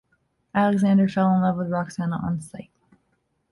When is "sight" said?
2.41-2.71